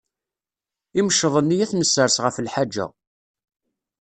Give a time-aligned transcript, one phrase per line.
[0.99, 2.85] Imceḍ-nni ad t-nessers ɣef lḥaǧa.